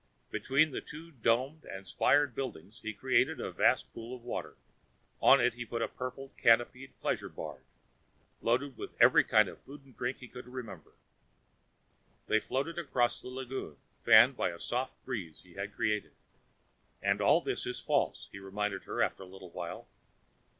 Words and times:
Between 0.31 0.73
two 0.87 1.11
domed 1.11 1.63
and 1.63 1.85
spired 1.85 2.33
buildings 2.33 2.79
he 2.81 2.91
created 2.91 3.39
a 3.39 3.51
vast 3.51 3.93
pool 3.93 4.15
of 4.15 4.23
water; 4.23 4.55
on 5.21 5.39
it 5.39 5.53
he 5.53 5.63
put 5.63 5.83
a 5.83 5.87
purple 5.87 6.29
canopied 6.37 6.99
pleasure 7.01 7.29
barge, 7.29 7.61
loading 8.41 8.71
it 8.71 8.77
with 8.79 8.95
every 8.99 9.23
kind 9.23 9.47
of 9.47 9.61
food 9.61 9.85
and 9.85 9.95
drink 9.95 10.17
he 10.17 10.27
could 10.27 10.47
remember. 10.47 10.93
They 12.25 12.39
floated 12.39 12.79
across 12.79 13.21
the 13.21 13.27
lagoon, 13.29 13.75
fanned 14.03 14.35
by 14.35 14.49
the 14.49 14.57
soft 14.57 14.95
breeze 15.05 15.43
he 15.43 15.53
had 15.53 15.75
created. 15.75 16.13
"And 17.03 17.21
all 17.21 17.39
this 17.39 17.67
is 17.67 17.79
false," 17.79 18.27
he 18.31 18.39
reminded 18.39 18.85
her 18.85 19.03
after 19.03 19.21
a 19.21 19.27
little 19.27 19.51
while. 19.51 19.87